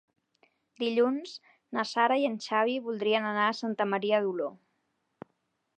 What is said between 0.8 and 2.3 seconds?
Dilluns na Sara i